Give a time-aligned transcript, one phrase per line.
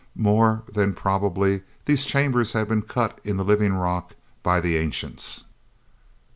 [0.17, 5.43] More than probably, these chambers had been cut in the living rock, by the ancients.